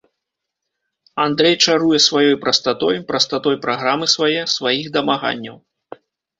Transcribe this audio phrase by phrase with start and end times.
[1.25, 5.57] Андрэй чаруе сваёй прастатой, прастатой праграмы свае, сваіх дамаганняў.